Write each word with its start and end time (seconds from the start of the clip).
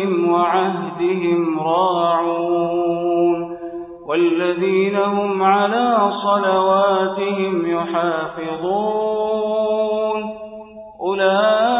لأماناتهم 0.00 0.30
وعهدهم 0.32 1.60
راعون 1.60 3.56
والذين 4.06 4.96
هم 4.96 5.42
على 5.42 6.10
صلواتهم 6.22 7.66
يحافظون 7.66 9.00
أولئك 11.00 11.79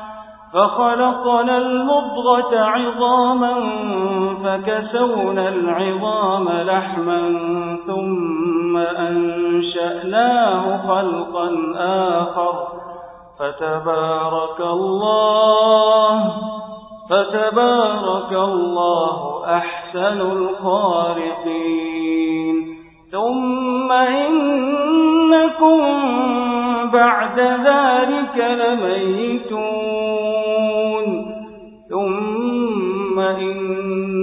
فخلقنا 0.53 1.57
المضغة 1.57 2.59
عظاما 2.59 3.53
فكسونا 4.43 5.49
العظام 5.49 6.49
لحما 6.49 7.39
ثم 7.87 8.77
أنشأناه 8.77 10.63
خلقا 10.87 11.73
آخر. 12.19 12.53
فتبارك 13.39 14.59
الله 14.59 16.33
فتبارك 17.09 18.33
الله 18.33 19.45
أحسن 19.45 20.21
الخالقين. 20.21 21.55
ثم 23.11 23.91
إنكم 23.91 25.79
بعد 26.93 27.39
ذلك 27.39 28.37
لميتون. 28.37 29.80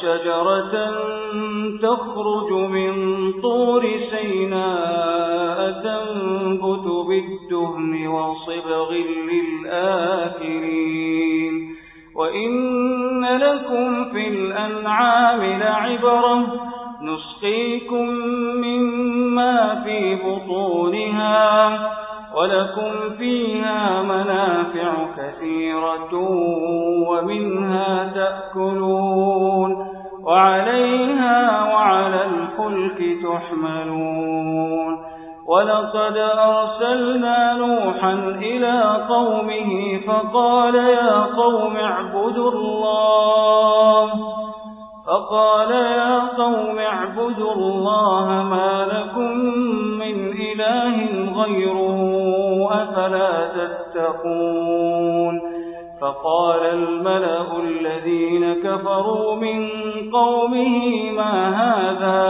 وشجرة 0.00 0.74
تخرج 1.82 2.52
من 2.52 2.92
طور 3.42 3.82
سيناء 4.10 5.70
تنبت 5.70 6.86
بالدهن 7.08 8.06
وصبغ 8.08 8.92
للآكلين. 9.64 10.74
وإن 12.16 13.24
لكم 13.24 14.04
في 14.04 14.28
الأنعام 14.28 15.40
لعبرة 15.60 16.46
نسقيكم 17.02 18.08
مما 18.64 19.82
في 19.84 20.14
بطونها 20.14 21.90
ولكم 22.34 22.92
فيها 23.18 24.02
منافع 24.02 24.92
كثيرة 25.16 26.14
ومنها 27.08 28.12
تأكلون. 28.14 29.49
وعليها 30.30 31.64
وعلى 31.74 32.24
الفلك 32.24 33.18
تحملون. 33.22 34.98
ولقد 35.46 36.16
أرسلنا 36.16 37.54
نوحا 37.54 38.12
إلى 38.42 39.06
قومه 39.08 40.00
فقال 40.06 40.74
يا 40.74 41.20
قوم 41.20 41.76
اعبدوا 41.76 42.50
الله. 42.50 44.10
فقال 45.06 45.70
يا 45.70 46.18
قوم 46.18 46.78
اعبدوا 46.78 47.52
الله 47.52 48.46
ما 48.50 48.86
لكم 48.92 49.36
من 49.98 50.32
إله 50.32 50.96
غيره 51.42 52.00
أفلا 52.72 53.48
تتقون. 53.48 55.59
فقال 56.00 56.60
الملأ 56.66 57.62
الذين 57.62 58.54
كفروا 58.54 59.36
من 59.36 59.68
قومه 60.12 61.10
ما 61.10 61.48
هذا 61.62 62.20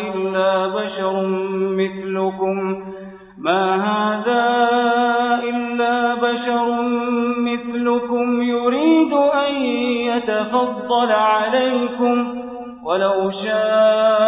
إلا 0.00 0.66
بشر 0.66 1.26
مثلكم؟ 1.56 2.84
ما 3.38 3.74
هذا 3.74 4.44
إلا 5.44 6.14
بشر 6.14 6.82
مثلكم 7.38 8.42
يريد 8.42 9.12
أن 9.12 9.54
يتفضل 10.10 11.12
عليكم 11.12 12.34
ولو 12.84 13.30
شاء 13.30 14.25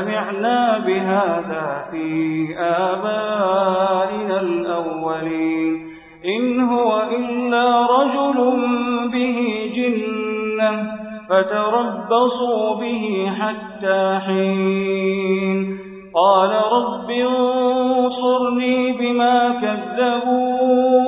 سمعنا 0.00 0.78
بهذا 0.78 1.84
في 1.90 2.46
آبائنا 2.58 4.40
الأولين. 4.40 5.86
إن 6.26 6.60
هو 6.60 7.02
إلا 7.18 7.86
رجل 7.86 8.38
به 9.12 9.70
جنة 9.76 10.72
فتربصوا 11.28 12.74
به 12.74 13.32
حتى 13.40 14.18
حين. 14.26 15.78
قال 16.14 16.50
رب 16.72 17.10
انصرني 17.10 18.92
بما 18.92 19.54
كذبون. 19.62 21.00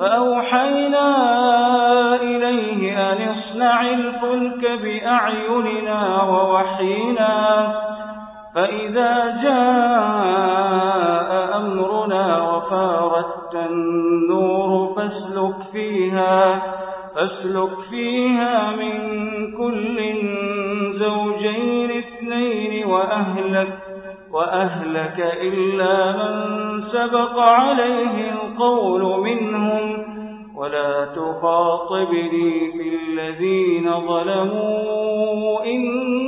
فأوحينا 0.00 1.08
إليه 2.22 3.12
أن 3.12 3.16
اصنع 3.28 3.80
الفلك 3.80 4.80
بأعيننا 4.82 6.22
ووحينا 6.22 7.87
فإذا 8.54 9.40
جاء 9.42 11.30
أمرنا 11.56 12.50
وفارت 12.50 13.54
النور 13.70 14.94
فاسلك 14.96 15.54
فيها 15.72 16.62
فاسلك 17.14 17.70
فيها 17.90 18.70
من 18.70 18.92
كل 19.56 19.98
زوجين 20.98 21.90
اثنين 21.90 22.86
وأهلك 22.86 23.78
وأهلك 24.32 25.36
إلا 25.42 26.12
من 26.12 26.32
سبق 26.92 27.38
عليه 27.38 28.30
القول 28.30 29.20
منهم. 29.20 30.04
ولا 30.56 31.04
تخاطبني 31.04 32.72
في 32.72 32.88
الذين 32.94 33.90
ظلموا 34.06 35.64
إنهم 35.64 36.27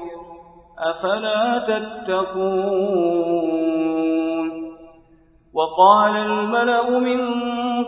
أفلا 0.81 1.65
تتقون؟ 1.67 3.51
وقال 5.53 6.15
الملأ 6.15 6.99
من 6.99 7.21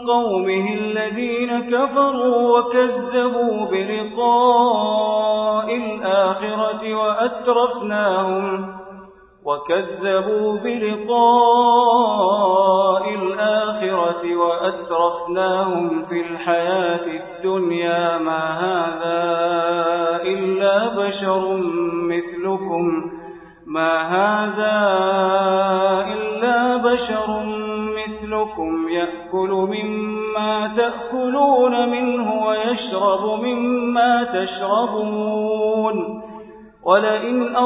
قومه 0.08 0.74
الذين 0.74 1.60
كفروا 1.60 2.60
وكذبوا 2.60 3.66
بلقاء 3.66 5.76
الآخرة 5.76 6.96
وأترفناهم 6.96 8.76
وكذبوا 9.46 10.58
بلقاء 10.58 11.14
الآخرة 13.16 14.36
وأترفناهم 14.36 15.93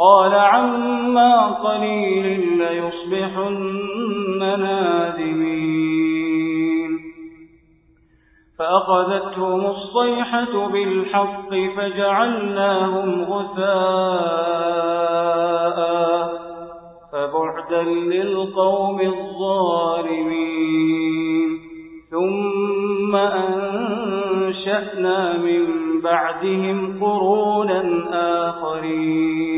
قال 0.00 0.34
عما 0.34 1.46
قليل 1.46 2.58
ليصبحن 2.58 4.38
نادمين. 4.60 5.78
فأخذتهم 8.58 9.66
الصيحة 9.66 10.68
بالحق 10.68 11.54
فجعلناهم 11.76 13.22
غثاء 13.22 13.68
فبعدا 17.12 17.82
للقوم 17.82 19.00
الظالمين. 19.00 20.38
ثم 22.10 23.16
أنشأنا 23.16 24.58
من 25.38 25.66
بعدهم 26.02 26.98
قرونا 27.00 27.82
آخرين. 28.48 29.57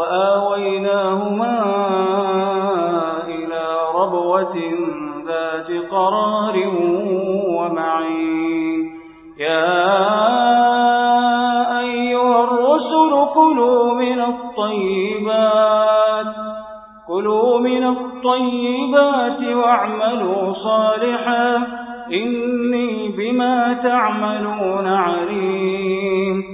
وآويناهما 0.00 1.56
إلى 3.28 3.64
ربوة 3.94 4.56
ذات 5.26 5.70
قرار 5.90 6.56
ومعين. 7.56 8.80
يا 9.38 9.80
أيها 11.80 12.44
الرسل 12.44 13.26
كلوا 13.34 13.94
من 13.94 14.20
الطيبات 14.20 15.70
كلوا 17.08 17.58
من 17.58 17.84
الطيبات 17.84 19.42
واعملوا 19.42 20.54
صالحا. 20.54 21.66
إني 22.12 23.08
بما 23.08 23.72
تعملون 23.82 24.86
عليم. 24.86 26.44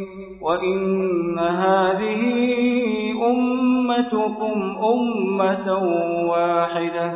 وإن 0.43 1.39
هذه 1.39 2.66
أمتكم 3.31 4.77
أمة 4.85 5.79
واحدة 6.31 7.13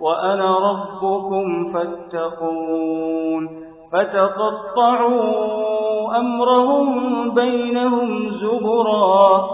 وأنا 0.00 0.58
ربكم 0.58 1.72
فاتقون. 1.72 3.48
فتقطعوا 3.92 5.22
أمرهم 6.16 7.30
بينهم 7.34 8.30
زبرا 8.30 9.46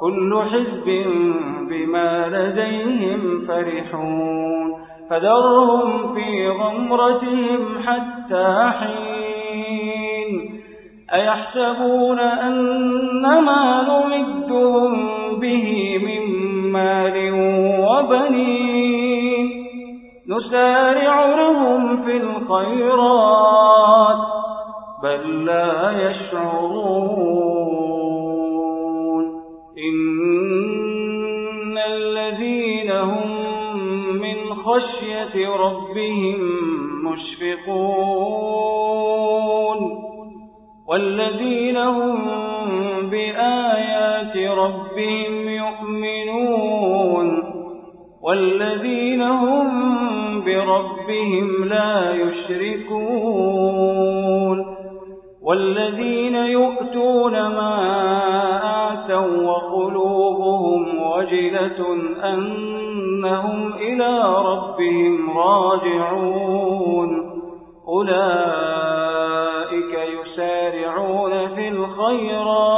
كل 0.00 0.42
حزب 0.42 1.06
بما 1.68 2.28
لديهم 2.28 3.46
فرحون. 3.48 4.74
فذرهم 5.10 6.14
في 6.14 6.48
غمرتهم 6.48 7.60
حتى 7.86 8.70
حين. 8.80 9.18
أيحسبون 11.14 12.18
أن 12.18 13.22
ما 13.22 13.82
نمدهم 13.82 15.17
به 15.40 15.98
من 15.98 16.22
مال 16.72 17.32
وبنين 17.80 19.46
نسارع 20.28 21.26
لهم 21.36 22.04
في 22.04 22.16
الخيرات 22.16 24.18
بل 25.02 25.44
لا 25.44 26.10
يشعرون. 26.10 27.38
إن 29.78 31.78
الذين 31.78 32.90
هم 32.90 33.30
من 34.20 34.54
خشية 34.54 35.48
ربهم 35.48 36.38
مشفقون. 37.04 38.58
والذين 40.88 41.76
هم 41.76 42.18
بآيات 43.10 43.97
ربهم 44.46 45.48
يؤمنون 45.48 47.28
والذين 48.22 49.22
هم 49.22 49.68
بربهم 50.44 51.64
لا 51.64 52.12
يشركون 52.12 53.98
والذين 55.42 56.34
يؤتون 56.34 57.32
ما 57.32 57.74
آتوا 58.92 59.50
وقلوبهم 59.50 61.02
وجلة 61.02 61.96
أنهم 62.24 63.72
إلى 63.72 64.34
ربهم 64.44 65.38
راجعون 65.38 67.28
أولئك 67.88 68.98
يسارعون 70.08 71.48
في 71.54 71.68
الخيرات 71.68 72.77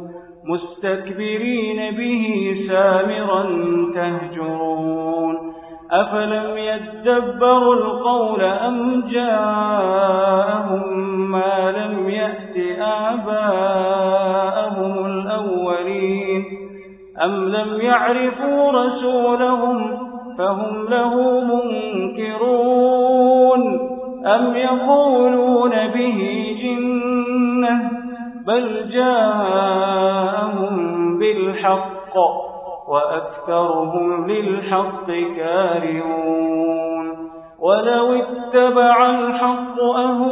مستكبرين 0.45 1.91
به 1.91 2.55
سامرا 2.67 3.43
تهجرون 3.95 5.51
أفلم 5.91 6.57
يدبروا 6.57 7.75
القول 7.75 8.41
أم 8.41 9.03
جاءهم 9.11 10.83
ما 11.31 11.71
لم 11.71 12.09
يأت 12.09 12.57
آباءهم 13.11 14.35
الأولين 15.05 16.45
أم 17.23 17.49
لم 17.49 17.81
يعرفوا 17.81 18.71
رسولهم 18.71 19.97
فهم 20.37 20.85
له 20.89 21.41
منكرون 21.41 22.81
أم 24.25 24.55
يقولون 24.55 25.71
به 25.87 26.47
جنة 26.63 27.91
بل 28.47 28.89
جاءهم 28.93 30.10
بالحق 31.61 32.17
وأكثرهم 32.87 34.27
للحق 34.27 35.07
كارهون. 35.37 37.17
ولو 37.59 38.13
اتبع 38.13 39.09
الحق 39.09 39.81
أهواءهم 39.81 40.31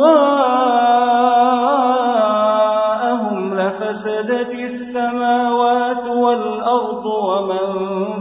لفسدت 3.53 4.51
السماوات 4.51 6.05
والأرض 6.07 7.05
ومن 7.05 7.67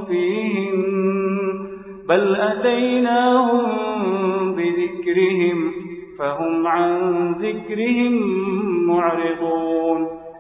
فيهن. 0.09 0.89
بل 2.09 2.37
أتيناهم 2.37 3.67
بذكرهم 4.57 5.73
فهم 6.19 6.67
عن 6.67 7.33
ذكرهم 7.33 8.13
معرضون. 8.87 10.18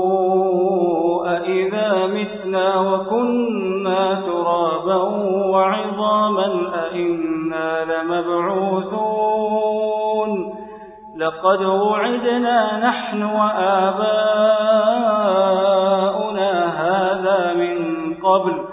أئذا 1.38 2.08
متنا 2.08 2.80
وكنا 2.80 4.22
ترابا 4.26 5.04
وعظاما 5.46 6.48
أئنا 6.86 7.86
لمبعوثون. 7.86 9.34
لقد 11.18 11.66
وعدنا 11.66 12.90
نحن 12.90 13.24
وآباؤنا 13.24 14.14
هذا 16.66 17.54
من 17.54 17.78
قبل 18.24 18.73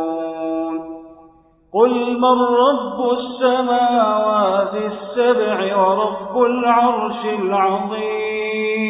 قل 1.73 2.19
من 2.19 2.37
رب 2.41 2.99
السماوات 3.11 4.73
السبع 4.75 5.77
ورب 5.77 6.43
العرش 6.43 7.25
العظيم 7.39 8.81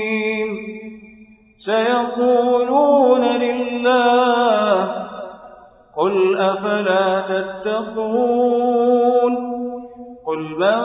سيقولون 1.66 3.22
لله 3.22 4.92
قل 5.98 6.38
أفلا 6.38 7.22
تتقون 7.62 8.72
قل 10.28 10.40
من 10.60 10.82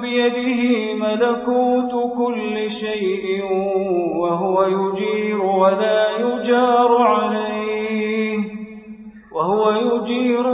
بيده 0.00 0.94
ملكوت 0.94 2.12
كل 2.16 2.70
شيء 2.70 3.44
وهو 4.16 4.62
يجير 4.62 5.42
ولا 5.42 6.10
يجار 6.18 6.96
عليه 7.02 8.38
وهو 9.34 9.70
يجير 9.70 10.53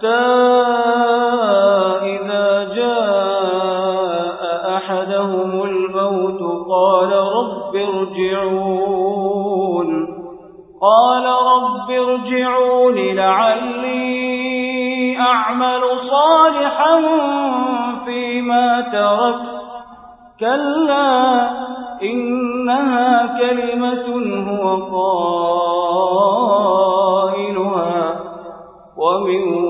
حتى 0.00 0.24
إذا 2.02 2.48
جاء 2.74 4.40
أحدهم 4.76 5.62
الموت 5.62 6.40
قال 6.68 7.12
رب 7.12 7.76
ارجعون. 7.76 9.10
قال 10.82 11.26
رب 11.26 11.90
ارجعون 11.90 12.94
لعلي 12.94 14.10
أعمل 15.18 15.82
صالحا 16.10 17.00
فيما 18.04 18.80
تركت 18.80 19.60
كلا 20.40 21.50
إنها 22.02 23.38
كلمة 23.40 24.06
هو 24.48 24.64
قائلها. 24.96 25.60
ومن 28.96 29.69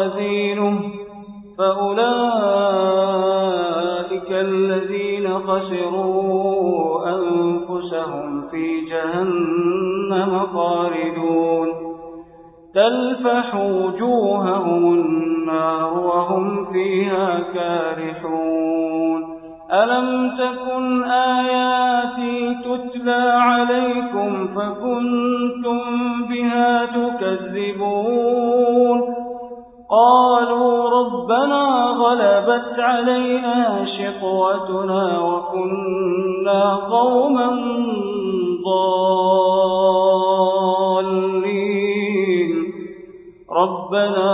موازينه 0.00 0.80
فأولئك 1.58 3.10
أولئك 4.10 4.30
الذين 4.30 5.28
خسروا 5.28 7.08
أنفسهم 7.08 8.48
في 8.50 8.80
جهنم 8.80 10.46
خالدون 10.46 11.68
تلفح 12.74 13.54
وجوههم 13.54 14.92
النار 14.92 15.98
وهم 15.98 16.72
فيها 16.72 17.40
كارحون 17.54 19.40
ألم 19.72 20.30
تكن 20.38 21.04
آياتي 21.04 22.56
تتلى 22.64 23.32
عليكم 23.34 24.46
فكنتم 24.46 25.80
بها 26.28 26.86
تكذبون 26.86 28.70
قالوا 29.90 30.90
ربنا 30.90 31.94
غلبت 31.98 32.78
علينا 32.78 33.86
شقوتنا 33.98 35.20
وكنا 35.20 36.74
قوما 36.74 37.48
ضالين. 38.64 39.30
ربنا 43.52 44.30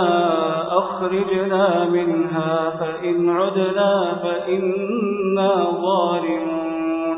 أخرجنا 0.77 1.85
منها 1.85 2.69
فإن 2.69 3.29
عدنا 3.29 4.15
فإنا 4.23 5.51
ظالمون. 5.81 7.17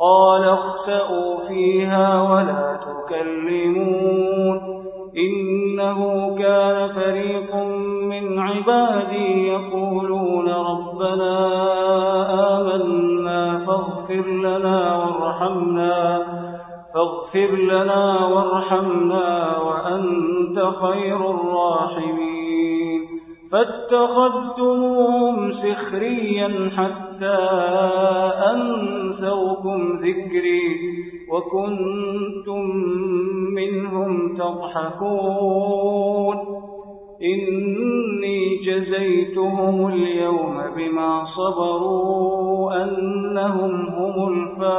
قال 0.00 0.44
اخسأوا 0.44 1.36
فيها 1.48 2.22
ولا 2.22 2.80
تكلمون. 2.86 4.75
إنه 5.76 6.36
كان 6.38 6.88
فريق 6.88 7.54
من 8.00 8.38
عبادي 8.38 9.48
يقولون 9.48 10.48
ربنا 10.48 11.36
آمنا 12.56 13.58
فاغفر 13.66 14.26
لنا 14.30 14.96
وارحمنا 14.96 16.22
فاغفر 16.94 17.56
لنا 17.56 18.26
وارحمنا 18.26 19.58
وأنت 19.58 20.70
خير 20.80 21.30
الراحمين. 21.30 23.00
فاتخذتموهم 23.52 25.52
سخريا 25.52 26.70
حتى 26.76 27.38
أنسوكم 28.52 29.98
ذكري. 30.02 31.05
وكنتم 31.32 32.62
منهم 33.54 34.36
تضحكون. 34.36 36.36
إني 37.22 38.56
جزيتهم 38.56 39.88
اليوم 39.88 40.56
بما 40.76 41.24
صبروا 41.36 42.84
أنهم 42.84 43.86
هم 43.86 44.14
الفائزون. 44.32 44.76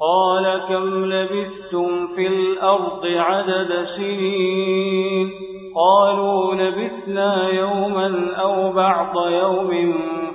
قال 0.00 0.44
كم 0.68 0.86
لبثتم 1.04 1.88
في 2.16 2.26
الأرض 2.26 3.06
عدد 3.06 3.86
سنين؟ 3.96 5.30
قالوا 5.74 6.54
لبثنا 6.54 7.48
يوما 7.48 8.36
أو 8.36 8.72
بعض 8.72 9.30
يوم 9.30 9.94